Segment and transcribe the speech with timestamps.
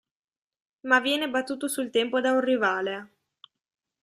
[0.87, 3.11] Ma viene battuto sul tempo da un rivale.